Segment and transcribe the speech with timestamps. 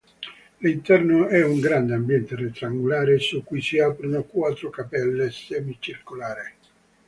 [0.57, 6.53] L'interno è un grande ambiente rettangolare su cui si aprono quattro cappelle semicircolari.